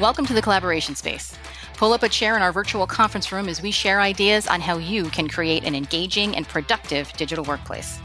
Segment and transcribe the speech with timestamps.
[0.00, 1.38] Welcome to the collaboration space.
[1.76, 4.76] Pull up a chair in our virtual conference room as we share ideas on how
[4.76, 8.00] you can create an engaging and productive digital workplace.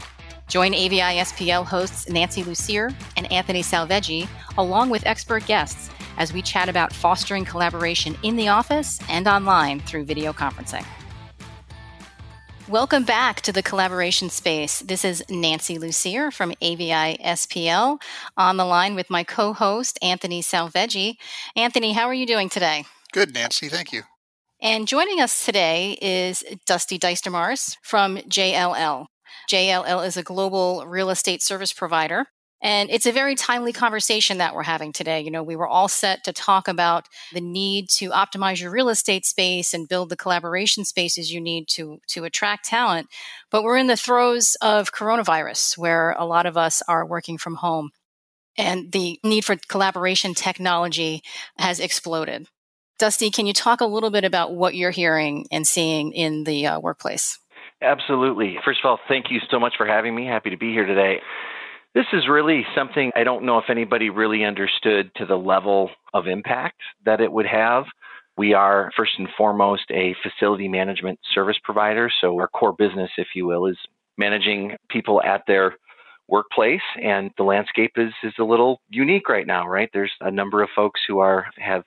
[0.46, 6.42] Join AVI SPL hosts Nancy Lussier and Anthony Salveggi, along with expert guests, as we
[6.42, 10.86] chat about fostering collaboration in the office and online through video conferencing.
[12.70, 14.78] Welcome back to the collaboration space.
[14.78, 18.00] This is Nancy Lussier from AVI SPL
[18.36, 21.16] on the line with my co host, Anthony Salveggi.
[21.56, 22.84] Anthony, how are you doing today?
[23.12, 23.68] Good, Nancy.
[23.68, 24.04] Thank you.
[24.62, 29.06] And joining us today is Dusty Duistermars from JLL.
[29.50, 32.26] JLL is a global real estate service provider
[32.62, 35.20] and it's a very timely conversation that we're having today.
[35.20, 38.88] You know, we were all set to talk about the need to optimize your real
[38.88, 43.08] estate space and build the collaboration spaces you need to to attract talent.
[43.50, 47.56] But we're in the throes of coronavirus where a lot of us are working from
[47.56, 47.90] home
[48.58, 51.22] and the need for collaboration technology
[51.56, 52.46] has exploded.
[52.98, 56.66] Dusty, can you talk a little bit about what you're hearing and seeing in the
[56.66, 57.38] uh, workplace?
[57.80, 58.58] Absolutely.
[58.62, 60.26] First of all, thank you so much for having me.
[60.26, 61.20] Happy to be here today.
[61.94, 66.28] This is really something I don't know if anybody really understood to the level of
[66.28, 67.84] impact that it would have.
[68.36, 72.08] We are first and foremost a facility management service provider.
[72.20, 73.76] So, our core business, if you will, is
[74.16, 75.74] managing people at their
[76.28, 80.62] workplace and the landscape is is a little unique right now right there's a number
[80.62, 81.82] of folks who are have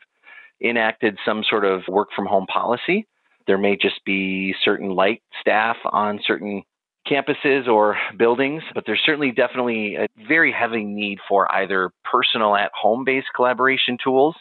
[0.61, 3.07] enacted some sort of work from home policy
[3.47, 6.61] there may just be certain light staff on certain
[7.07, 12.71] campuses or buildings, but there's certainly definitely a very heavy need for either personal at
[12.73, 14.35] home based collaboration tools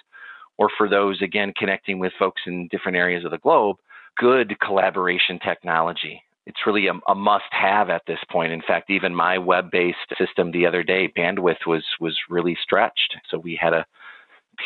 [0.58, 3.76] or for those, again, connecting with folks in different areas of the globe,
[4.16, 6.22] good collaboration technology.
[6.46, 8.52] It's really a, a must have at this point.
[8.52, 13.16] In fact, even my web based system the other day, bandwidth was, was really stretched.
[13.30, 13.86] So we had a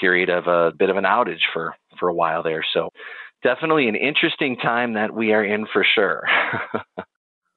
[0.01, 2.65] period of a bit of an outage for, for a while there.
[2.75, 2.91] So
[3.43, 6.25] definitely an interesting time that we are in for sure.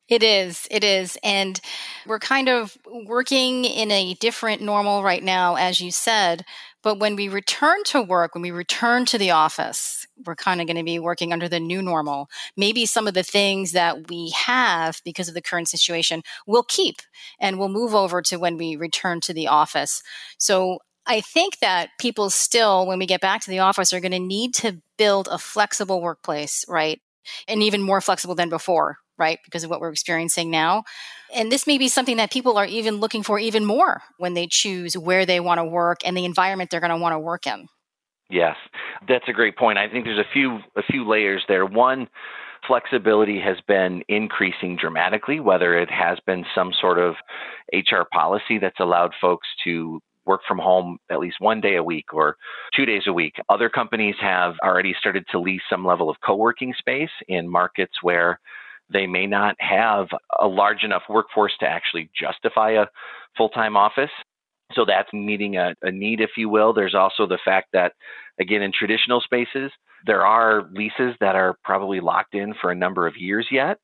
[0.09, 0.67] It is.
[0.71, 1.17] It is.
[1.23, 1.61] And
[2.07, 2.75] we're kind of
[3.05, 6.43] working in a different normal right now, as you said.
[6.81, 10.67] But when we return to work, when we return to the office, we're kind of
[10.67, 12.27] going to be working under the new normal.
[12.57, 16.95] Maybe some of the things that we have because of the current situation we'll keep
[17.39, 20.01] and we'll move over to when we return to the office.
[20.37, 24.11] So I think that people still, when we get back to the office, are going
[24.11, 26.99] to need to build a flexible workplace, right?
[27.47, 29.39] And even more flexible than before, right?
[29.45, 30.83] Because of what we're experiencing now.
[31.33, 34.47] And this may be something that people are even looking for even more when they
[34.47, 37.45] choose where they want to work and the environment they're going to want to work
[37.45, 37.67] in.
[38.29, 38.55] Yes,
[39.07, 39.77] that's a great point.
[39.77, 41.65] I think there's a few a few layers there.
[41.65, 42.07] One,
[42.67, 47.15] flexibility has been increasing dramatically, whether it has been some sort of
[47.73, 52.13] HR policy that's allowed folks to work from home at least one day a week
[52.13, 52.37] or
[52.75, 53.33] two days a week.
[53.49, 58.03] Other companies have already started to lease some level of co working space in markets
[58.03, 58.39] where
[58.91, 60.07] they may not have
[60.39, 62.87] a large enough workforce to actually justify a
[63.37, 64.11] full time office.
[64.73, 66.73] So that's meeting a, a, need, if you will.
[66.73, 67.93] There's also the fact that,
[68.39, 69.71] again, in traditional spaces,
[70.05, 73.77] there are leases that are probably locked in for a number of years yet.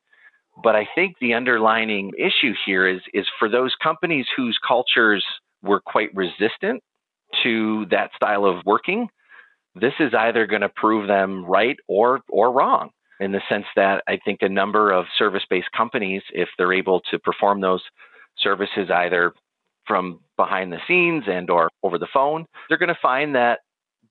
[0.64, 5.26] But I think the underlining issue here is, is for those companies whose cultures
[5.62, 6.82] were quite resistant
[7.44, 9.08] to that style of working,
[9.74, 14.04] this is either going to prove them right or, or wrong in the sense that
[14.08, 17.82] I think a number of service-based companies, if they're able to perform those
[18.38, 19.34] services either
[19.88, 23.60] from behind the scenes and or over the phone, they're going to find that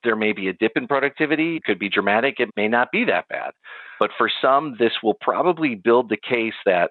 [0.04, 1.56] there may be a dip in productivity.
[1.56, 2.37] It could be dramatic.
[2.38, 3.53] It may not be that bad.
[3.98, 6.91] But for some, this will probably build the case that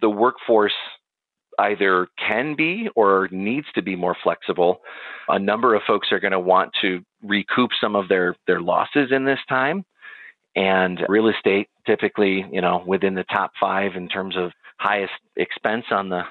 [0.00, 0.72] the workforce
[1.58, 4.80] either can be or needs to be more flexible.
[5.28, 9.10] A number of folks are going to want to recoup some of their, their losses
[9.12, 9.84] in this time
[10.56, 15.86] and real estate typically, you know, within the top five in terms of highest expense
[15.90, 16.22] on the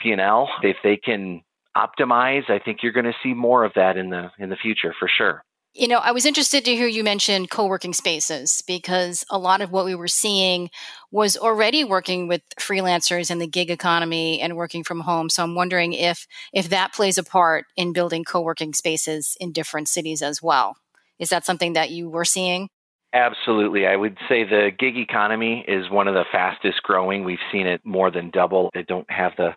[0.00, 0.48] P&L.
[0.62, 1.42] If they can
[1.76, 4.94] optimize, I think you're going to see more of that in the in the future
[4.98, 5.44] for sure.
[5.74, 9.70] You know, I was interested to hear you mention co-working spaces because a lot of
[9.70, 10.70] what we were seeing
[11.12, 15.28] was already working with freelancers in the gig economy and working from home.
[15.28, 19.88] So I'm wondering if if that plays a part in building co-working spaces in different
[19.88, 20.76] cities as well.
[21.18, 22.70] Is that something that you were seeing?
[23.14, 23.86] Absolutely.
[23.86, 27.24] I would say the gig economy is one of the fastest growing.
[27.24, 28.70] We've seen it more than double.
[28.74, 29.54] I don't have the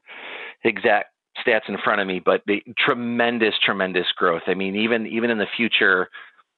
[0.64, 1.10] exact
[1.46, 4.44] stats in front of me, but the tremendous, tremendous growth.
[4.48, 6.10] I mean, even even in the future,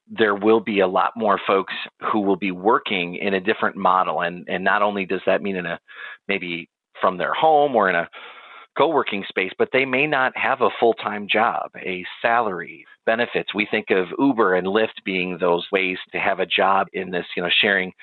[0.08, 1.74] there will be a lot more folks
[2.12, 4.22] who will be working in a different model.
[4.22, 5.80] And and not only does that mean in a
[6.28, 6.70] maybe
[7.02, 8.08] from their home or in a
[8.78, 13.54] co-working space, but they may not have a full-time job, a salary benefits.
[13.54, 17.26] We think of Uber and Lyft being those ways to have a job in this,
[17.36, 17.94] you know, sharing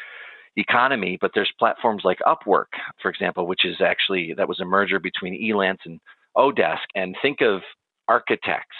[0.56, 4.98] economy, but there's platforms like Upwork, for example, which is actually that was a merger
[4.98, 6.00] between Elance and
[6.36, 6.78] Odesk.
[6.94, 7.62] And think of
[8.08, 8.76] architects,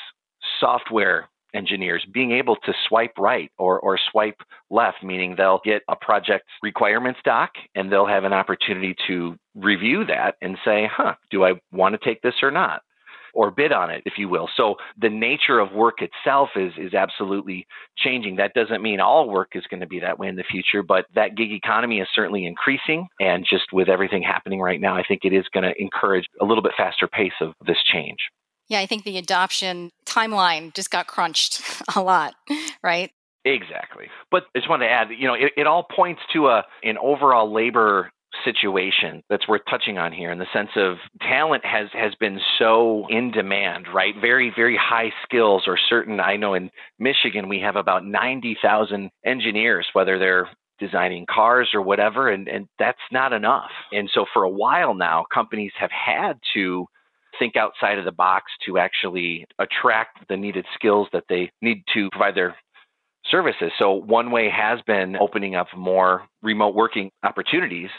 [0.59, 4.41] software engineers being able to swipe right or, or swipe
[4.71, 10.05] left, meaning they'll get a project requirements doc and they'll have an opportunity to review
[10.05, 12.83] that and say, huh, do I want to take this or not?
[13.35, 14.49] Or bid on it, if you will.
[14.57, 17.67] So the nature of work itself is is absolutely
[17.97, 18.37] changing.
[18.37, 21.07] That doesn't mean all work is going to be that way in the future, but
[21.15, 23.09] that gig economy is certainly increasing.
[23.21, 26.45] And just with everything happening right now, I think it is going to encourage a
[26.45, 28.19] little bit faster pace of this change.
[28.69, 31.61] Yeah, I think the adoption timeline just got crunched
[31.97, 32.35] a lot,
[32.83, 33.11] right?
[33.45, 34.07] Exactly.
[34.31, 36.99] But I just want to add, you know, it, it all points to a an
[36.99, 38.11] overall labor
[38.45, 43.07] situation that's worth touching on here in the sense of talent has has been so
[43.09, 44.15] in demand right?
[44.21, 49.89] Very very high skills or certain i know in michigan we have about 90,000 engineers
[49.93, 50.49] whether they're
[50.81, 53.71] designing cars or whatever and and that's not enough.
[53.93, 56.87] And so for a while now companies have had to
[57.39, 62.09] think outside of the box to actually attract the needed skills that they need to
[62.11, 62.57] provide their
[63.31, 63.73] services.
[63.79, 67.91] So one way has been opening up more remote working opportunities,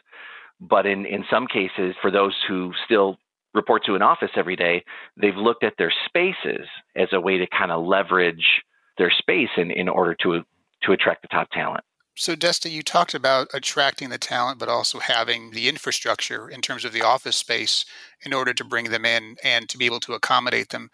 [0.60, 3.18] but in, in some cases, for those who still
[3.54, 4.84] report to an office every day,
[5.22, 8.62] they've looked at their spaces as a way to kind of leverage
[8.98, 10.44] their space in, in order to
[10.84, 11.84] to attract the top talent.
[12.16, 16.84] So, Dusty, you talked about attracting the talent, but also having the infrastructure in terms
[16.84, 17.86] of the office space
[18.26, 20.90] in order to bring them in and to be able to accommodate them.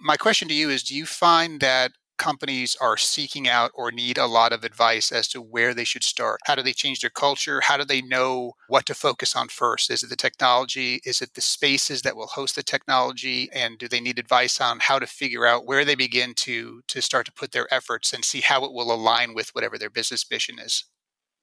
[0.00, 4.18] My question to you is Do you find that companies are seeking out or need
[4.18, 6.40] a lot of advice as to where they should start.
[6.44, 7.60] How do they change their culture?
[7.60, 9.90] How do they know what to focus on first?
[9.90, 11.00] Is it the technology?
[11.04, 13.48] Is it the spaces that will host the technology?
[13.52, 17.00] And do they need advice on how to figure out where they begin to to
[17.00, 20.30] start to put their efforts and see how it will align with whatever their business
[20.30, 20.84] mission is?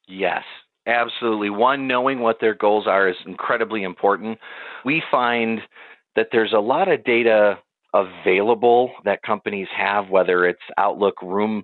[0.07, 0.43] Yes,
[0.87, 1.49] Absolutely.
[1.49, 4.37] One, knowing what their goals are is incredibly important.
[4.83, 5.61] We find
[6.15, 7.57] that there's a lot of data
[7.95, 11.63] available that companies have, whether it's Outlook room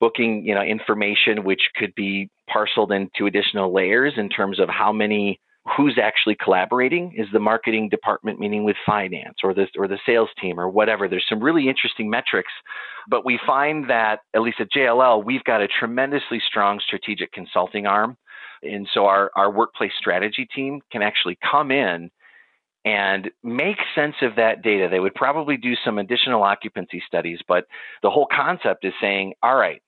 [0.00, 4.92] booking, you know, information, which could be parceled into additional layers in terms of how
[4.92, 5.40] many
[5.76, 7.14] who's actually collaborating.
[7.16, 11.08] Is the marketing department meaning with finance or the or the sales team or whatever?
[11.08, 12.52] There's some really interesting metrics
[13.08, 17.86] but we find that at least at JLL we've got a tremendously strong strategic consulting
[17.86, 18.16] arm.
[18.62, 22.10] And so our our workplace strategy team can actually come in
[22.84, 24.88] and make sense of that data.
[24.90, 27.66] They would probably do some additional occupancy studies, but
[28.02, 29.80] the whole concept is saying, all right,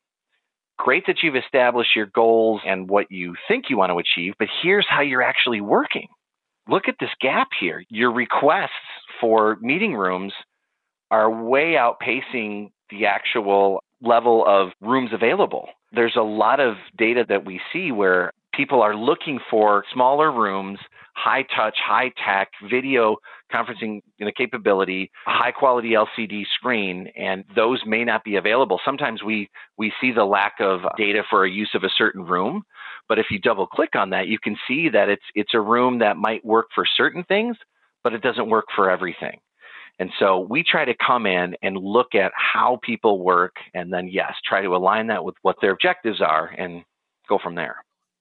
[0.79, 4.49] great that you've established your goals and what you think you want to achieve, but
[4.63, 6.09] here's how you're actually working.
[6.69, 7.85] Look at this gap here.
[7.89, 8.71] Your requests
[9.21, 10.33] for meeting rooms
[11.11, 15.69] are way outpacing the actual level of rooms available.
[15.93, 20.79] There's a lot of data that we see where people are looking for smaller rooms,
[21.17, 23.17] high touch, high tech video
[23.53, 28.81] conferencing you know, capability, high quality LCD screen, and those may not be available.
[28.85, 29.49] Sometimes we
[29.79, 32.63] we see the lack of data for a use of a certain room,
[33.09, 36.01] but if you double click on that, you can see that it's it's a room
[36.01, 37.57] that might work for certain things,
[38.05, 39.41] but it doesn't work for everything.
[39.99, 44.09] And so we try to come in and look at how people work and then
[44.09, 46.85] yes, try to align that with what their objectives are and
[47.29, 47.77] go from there.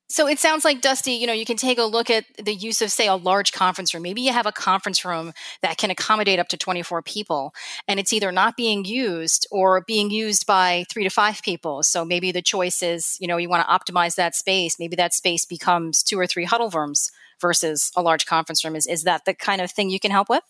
[0.08, 2.82] So it sounds like Dusty, you know, you can take a look at the use
[2.84, 4.04] of say a large conference room.
[4.04, 5.34] Maybe you have a conference room
[5.64, 7.54] that can accommodate up to 24 people
[7.88, 11.82] and it's either not being used or being used by 3 to 5 people.
[11.82, 14.78] So maybe the choice is, you know, you want to optimize that space.
[14.78, 17.10] Maybe that space becomes two or three huddle rooms
[17.42, 18.76] versus a large conference room.
[18.76, 20.44] Is is that the kind of thing you can help with?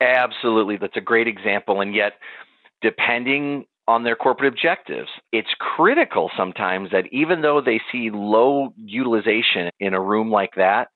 [0.00, 0.78] Absolutely.
[0.78, 2.14] That's a great example and yet
[2.80, 5.08] depending on their corporate objectives.
[5.32, 10.88] It's critical sometimes that even though they see low utilization in a room like that,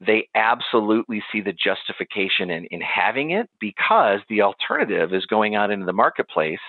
[0.00, 5.70] they absolutely see the justification in, in having it because the alternative is going out
[5.70, 6.60] into the marketplace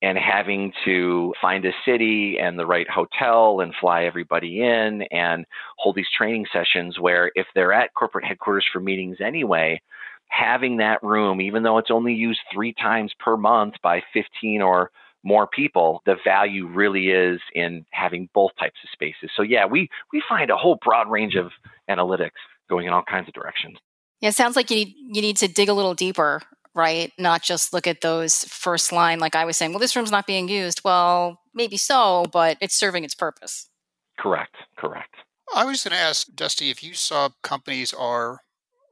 [0.00, 5.44] and having to find a city and the right hotel and fly everybody in and
[5.78, 9.80] hold these training sessions where if they're at corporate headquarters for meetings anyway,
[10.32, 14.90] having that room, even though it's only used three times per month by 15 or
[15.22, 19.30] more people, the value really is in having both types of spaces.
[19.36, 21.52] So yeah, we we find a whole broad range of
[21.88, 22.30] analytics
[22.68, 23.78] going in all kinds of directions.
[24.20, 26.40] Yeah, it sounds like you need you need to dig a little deeper,
[26.74, 27.12] right?
[27.18, 30.26] Not just look at those first line like I was saying, well this room's not
[30.26, 30.80] being used.
[30.82, 33.68] Well, maybe so, but it's serving its purpose.
[34.18, 34.56] Correct.
[34.76, 35.14] Correct.
[35.54, 38.40] I was going to ask Dusty if you saw companies are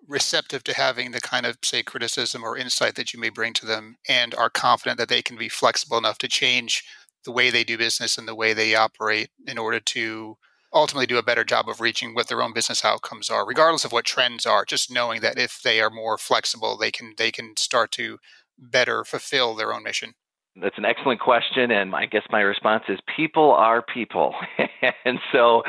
[0.09, 3.67] receptive to having the kind of say criticism or insight that you may bring to
[3.67, 6.85] them and are confident that they can be flexible enough to change
[7.25, 10.37] the way they do business and the way they operate in order to
[10.73, 13.93] ultimately do a better job of reaching what their own business outcomes are regardless of
[13.93, 17.55] what trends are just knowing that if they are more flexible they can they can
[17.57, 18.19] start to
[18.57, 20.15] better fulfill their own mission
[20.63, 21.71] that's an excellent question.
[21.71, 24.35] And I guess my response is people are people.
[25.05, 25.63] and so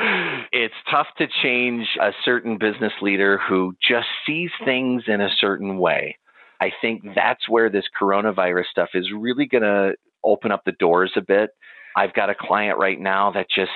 [0.52, 5.78] it's tough to change a certain business leader who just sees things in a certain
[5.78, 6.16] way.
[6.60, 9.94] I think that's where this coronavirus stuff is really going to
[10.24, 11.50] open up the doors a bit.
[11.96, 13.72] I've got a client right now that just,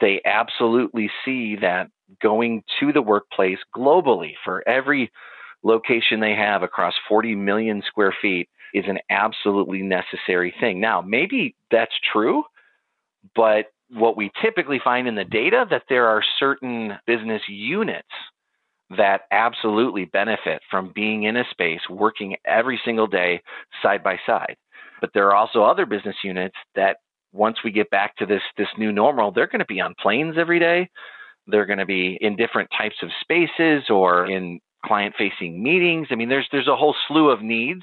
[0.00, 1.88] they absolutely see that
[2.20, 5.10] going to the workplace globally for every
[5.62, 10.80] location they have across 40 million square feet is an absolutely necessary thing.
[10.80, 12.42] Now, maybe that's true,
[13.34, 18.08] but what we typically find in the data that there are certain business units
[18.96, 23.40] that absolutely benefit from being in a space working every single day
[23.82, 24.56] side by side.
[25.00, 26.98] But there are also other business units that
[27.32, 30.36] once we get back to this this new normal, they're going to be on planes
[30.38, 30.88] every day.
[31.46, 36.08] They're going to be in different types of spaces or in client facing meetings.
[36.10, 37.82] I mean, there's there's a whole slew of needs.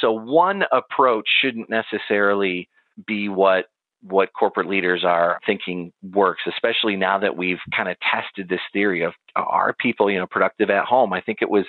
[0.00, 2.68] So one approach shouldn't necessarily
[3.06, 3.66] be what
[4.02, 9.02] what corporate leaders are thinking works, especially now that we've kind of tested this theory
[9.02, 11.12] of are people, you know, productive at home?
[11.12, 11.66] I think it was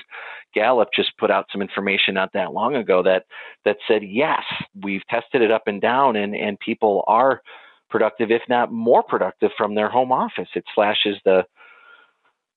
[0.54, 3.26] Gallup just put out some information not that long ago that
[3.66, 4.44] that said yes,
[4.82, 7.42] we've tested it up and down, and and people are
[7.90, 10.48] productive, if not more productive, from their home office.
[10.56, 11.44] It slashes the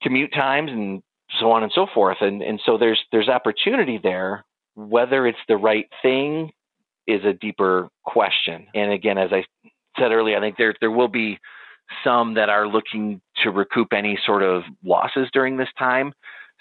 [0.02, 1.02] commute times and
[1.40, 2.18] so on and so forth.
[2.20, 4.44] And and so there's there's opportunity there.
[4.74, 6.52] Whether it's the right thing
[7.06, 8.66] is a deeper question.
[8.74, 9.44] And again, as I
[9.98, 11.38] said earlier, I think there there will be
[12.02, 16.12] some that are looking to recoup any sort of losses during this time.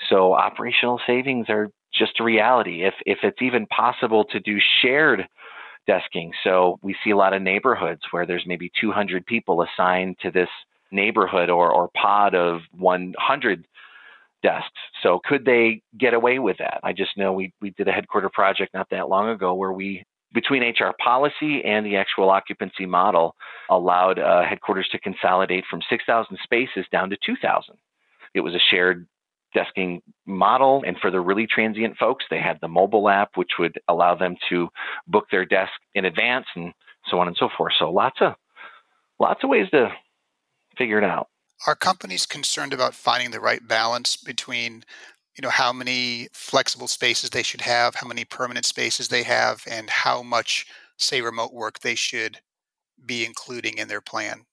[0.09, 2.83] So operational savings are just a reality.
[2.83, 5.27] If if it's even possible to do shared
[5.87, 6.31] desking.
[6.43, 10.49] So we see a lot of neighborhoods where there's maybe 200 people assigned to this
[10.91, 13.67] neighborhood or, or pod of 100
[14.43, 14.69] desks.
[15.01, 16.79] So could they get away with that?
[16.83, 20.03] I just know we, we did a headquarter project not that long ago where we,
[20.33, 23.35] between HR policy and the actual occupancy model,
[23.69, 27.75] allowed uh, headquarters to consolidate from 6,000 spaces down to 2,000.
[28.33, 29.07] It was a shared
[29.55, 30.83] desking model.
[30.85, 34.35] And for the really transient folks, they had the mobile app, which would allow them
[34.49, 34.69] to
[35.07, 36.73] book their desk in advance and
[37.09, 37.73] so on and so forth.
[37.79, 38.33] So lots of
[39.19, 39.89] lots of ways to
[40.77, 41.27] figure it out.
[41.65, 44.83] Are companies concerned about finding the right balance between
[45.37, 49.63] you know how many flexible spaces they should have, how many permanent spaces they have,
[49.69, 50.65] and how much
[50.97, 52.39] say remote work they should
[53.05, 54.45] be including in their plan?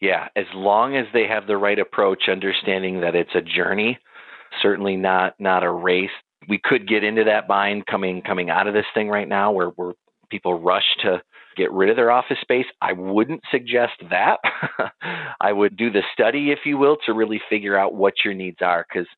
[0.00, 3.98] Yeah, as long as they have the right approach, understanding that it's a journey,
[4.62, 6.10] certainly not not a race.
[6.48, 9.68] We could get into that bind coming coming out of this thing right now, where
[9.70, 9.94] where
[10.30, 11.22] people rush to
[11.56, 12.66] get rid of their office space.
[12.80, 14.38] I wouldn't suggest that.
[15.40, 18.58] I would do the study, if you will, to really figure out what your needs
[18.60, 18.86] are.
[18.88, 19.08] Because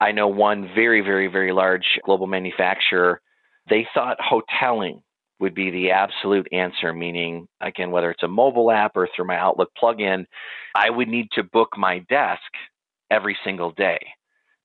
[0.00, 3.20] I know one very, very, very large global manufacturer,
[3.68, 5.02] they thought hoteling
[5.38, 9.36] would be the absolute answer, meaning, again, whether it's a mobile app or through my
[9.36, 10.24] Outlook plugin,
[10.74, 12.40] I would need to book my desk
[13.10, 13.98] every single day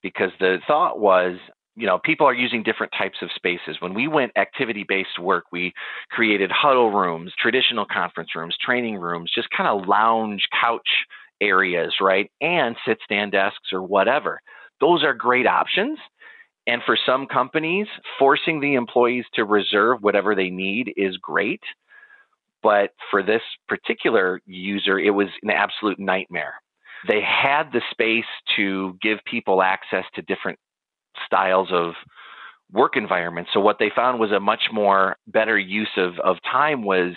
[0.02, 1.36] because the thought was
[1.76, 3.78] you know, people are using different types of spaces.
[3.80, 5.74] When we went activity based work, we
[6.10, 10.88] created huddle rooms, traditional conference rooms, training rooms, just kind of lounge couch
[11.40, 12.30] areas, right?
[12.42, 14.42] And sit stand desks or whatever.
[14.80, 15.98] Those are great options.
[16.68, 17.88] And for some companies,
[18.20, 21.62] forcing the employees to reserve whatever they need is great.
[22.62, 26.54] But for this particular user, it was an absolute nightmare.
[27.08, 28.26] They had the space
[28.56, 30.60] to give people access to different
[31.32, 31.94] styles of
[32.72, 33.48] work environment.
[33.54, 37.14] So what they found was a much more better use of, of time was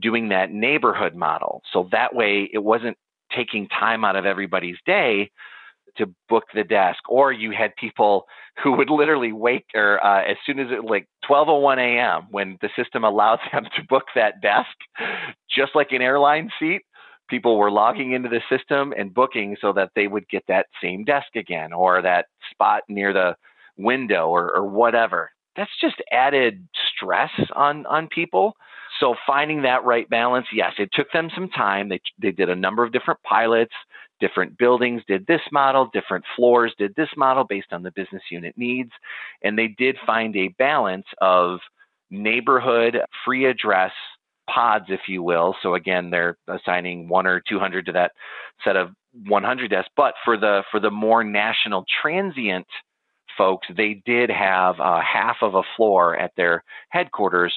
[0.00, 1.62] doing that neighborhood model.
[1.72, 2.96] So that way it wasn't
[3.34, 5.30] taking time out of everybody's day
[5.96, 8.26] to book the desk or you had people
[8.62, 12.26] who would literally wake or uh, as soon as it like 12:01 a.m.
[12.30, 14.74] when the system allowed them to book that desk
[15.48, 16.82] just like an airline seat
[17.28, 21.04] people were logging into the system and booking so that they would get that same
[21.04, 23.36] desk again or that spot near the
[23.76, 25.30] window or, or whatever.
[25.56, 28.56] That's just added stress on on people.
[29.00, 31.88] So finding that right balance, yes, it took them some time.
[31.88, 33.72] They they did a number of different pilots,
[34.20, 38.54] different buildings did this model, different floors did this model based on the business unit
[38.56, 38.90] needs,
[39.42, 41.60] and they did find a balance of
[42.10, 43.92] neighborhood free address
[44.48, 45.56] pods, if you will.
[45.62, 48.12] So again, they're assigning one or 200 to that
[48.62, 48.90] set of
[49.26, 49.90] 100 desks.
[49.96, 52.66] But for the for the more national transient
[53.36, 57.54] folks, they did have uh, half of a floor at their headquarters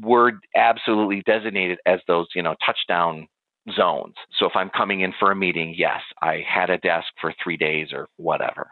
[0.00, 3.26] were absolutely designated as those, you know, touchdown
[3.74, 4.14] zones.
[4.38, 7.56] So if I'm coming in for a meeting, yes, I had a desk for three
[7.56, 8.70] days or whatever.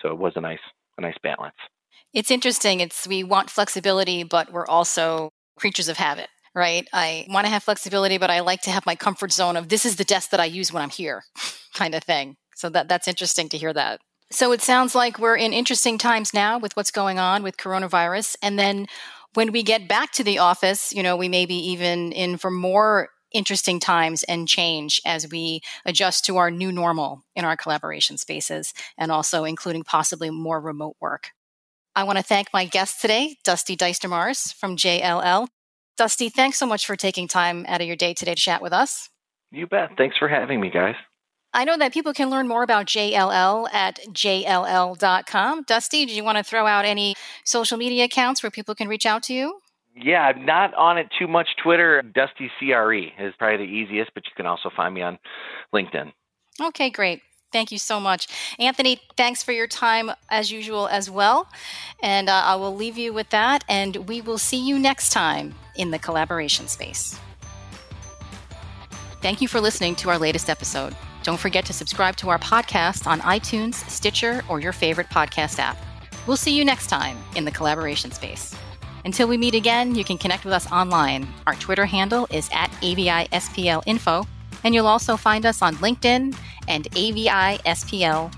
[0.00, 0.58] So it was a nice,
[0.98, 1.56] a nice balance.
[2.12, 2.80] It's interesting.
[2.80, 6.88] It's we want flexibility, but we're also creatures of habit, right?
[6.92, 9.86] I want to have flexibility, but I like to have my comfort zone of this
[9.86, 11.22] is the desk that I use when I'm here,
[11.74, 12.36] kind of thing.
[12.56, 14.00] So that that's interesting to hear that.
[14.30, 18.36] So it sounds like we're in interesting times now with what's going on with coronavirus.
[18.42, 18.86] And then
[19.34, 22.50] when we get back to the office, you know, we may be even in for
[22.50, 28.16] more interesting times and change as we adjust to our new normal in our collaboration
[28.18, 31.30] spaces and also including possibly more remote work.
[31.94, 35.48] I want to thank my guest today, Dusty Duistermars from JLL.
[35.96, 38.72] Dusty, thanks so much for taking time out of your day today to chat with
[38.72, 39.10] us.
[39.50, 39.90] You bet.
[39.98, 40.94] Thanks for having me, guys.
[41.52, 45.62] I know that people can learn more about JLL at jll.com.
[45.64, 47.14] Dusty, do you want to throw out any
[47.44, 49.60] social media accounts where people can reach out to you?
[49.96, 51.48] Yeah, I'm not on it too much.
[51.62, 55.18] Twitter, Dusty CRE is probably the easiest, but you can also find me on
[55.74, 56.12] LinkedIn.
[56.60, 57.22] Okay, great.
[57.52, 58.28] Thank you so much.
[58.60, 61.48] Anthony, thanks for your time as usual as well.
[62.00, 65.54] And uh, I will leave you with that, and we will see you next time
[65.74, 67.18] in the collaboration space.
[69.20, 70.94] Thank you for listening to our latest episode.
[71.22, 75.76] Don't forget to subscribe to our podcast on iTunes, Stitcher, or your favorite podcast app.
[76.26, 78.54] We'll see you next time in the collaboration space.
[79.04, 81.26] Until we meet again, you can connect with us online.
[81.46, 84.26] Our Twitter handle is at AVISPLinfo,
[84.64, 86.36] and you'll also find us on LinkedIn
[86.68, 88.30] and avispl.com.